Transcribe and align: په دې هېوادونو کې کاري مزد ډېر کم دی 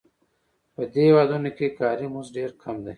په 0.73 0.81
دې 0.93 1.03
هېوادونو 1.09 1.49
کې 1.57 1.67
کاري 1.79 2.07
مزد 2.13 2.31
ډېر 2.37 2.49
کم 2.61 2.75
دی 2.85 2.89